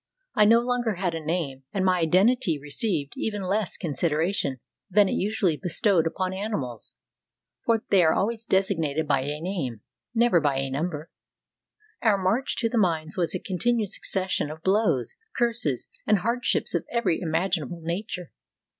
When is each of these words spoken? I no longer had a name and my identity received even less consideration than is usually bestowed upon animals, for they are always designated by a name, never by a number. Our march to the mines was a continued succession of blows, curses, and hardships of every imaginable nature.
I 0.33 0.45
no 0.45 0.61
longer 0.61 0.95
had 0.95 1.13
a 1.13 1.23
name 1.23 1.61
and 1.71 1.85
my 1.85 1.99
identity 1.99 2.57
received 2.57 3.13
even 3.17 3.43
less 3.43 3.77
consideration 3.77 4.59
than 4.89 5.07
is 5.07 5.13
usually 5.13 5.57
bestowed 5.57 6.07
upon 6.07 6.33
animals, 6.33 6.95
for 7.63 7.83
they 7.91 8.01
are 8.03 8.11
always 8.15 8.43
designated 8.43 9.07
by 9.07 9.21
a 9.21 9.39
name, 9.39 9.81
never 10.15 10.41
by 10.41 10.57
a 10.57 10.71
number. 10.71 11.11
Our 12.01 12.17
march 12.17 12.55
to 12.57 12.67
the 12.67 12.79
mines 12.79 13.15
was 13.15 13.35
a 13.35 13.39
continued 13.39 13.91
succession 13.91 14.49
of 14.49 14.63
blows, 14.63 15.17
curses, 15.37 15.87
and 16.07 16.17
hardships 16.17 16.73
of 16.73 16.87
every 16.91 17.21
imaginable 17.21 17.81
nature. 17.81 18.31